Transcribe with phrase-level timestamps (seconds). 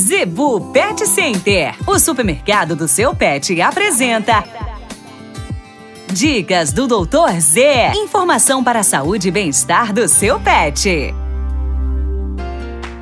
[0.00, 4.42] Zebu Pet Center, o supermercado do seu pet, apresenta.
[6.10, 7.92] Dicas do Doutor Z.
[7.94, 11.14] Informação para a saúde e bem-estar do seu pet.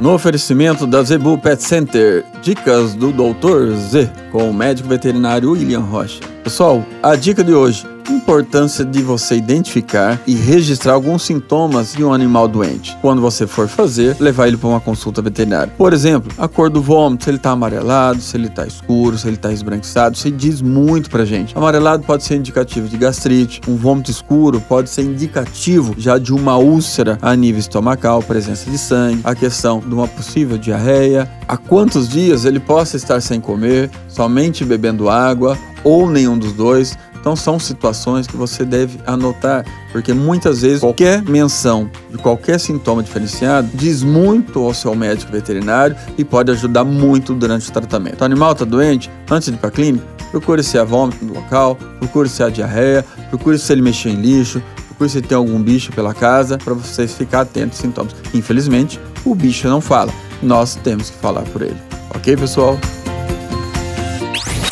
[0.00, 5.80] No oferecimento da Zebu Pet Center, dicas do Doutor Z, com o médico veterinário William
[5.80, 6.20] Rocha.
[6.42, 12.12] Pessoal, a dica de hoje importância de você identificar e registrar alguns sintomas de um
[12.12, 12.96] animal doente.
[13.00, 15.72] Quando você for fazer, levar ele para uma consulta veterinária.
[15.76, 19.26] Por exemplo, a cor do vômito, se ele está amarelado, se ele está escuro, se
[19.26, 21.56] ele está esbranquiçado, isso diz muito pra gente.
[21.56, 26.56] Amarelado pode ser indicativo de gastrite, um vômito escuro pode ser indicativo já de uma
[26.56, 32.08] úlcera a nível estomacal, presença de sangue, a questão de uma possível diarreia, há quantos
[32.08, 37.58] dias ele possa estar sem comer, somente bebendo água ou nenhum dos dois então são
[37.58, 44.02] situações que você deve anotar, porque muitas vezes qualquer menção de qualquer sintoma diferenciado diz
[44.02, 48.20] muito ao seu médico veterinário e pode ajudar muito durante o tratamento.
[48.20, 51.34] O animal está doente, antes de ir para a clínica, procure se há vômito no
[51.34, 55.62] local, procure se há diarreia, procure se ele mexeu em lixo, procure se tem algum
[55.62, 58.14] bicho pela casa, para você ficar atento aos sintomas.
[58.34, 61.76] Infelizmente, o bicho não fala, nós temos que falar por ele.
[62.14, 62.78] Ok, pessoal?